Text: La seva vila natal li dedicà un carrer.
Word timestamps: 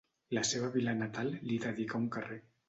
La 0.37 0.41
seva 0.51 0.69
vila 0.77 0.95
natal 1.01 1.29
li 1.51 1.59
dedicà 1.67 2.01
un 2.01 2.09
carrer. 2.17 2.41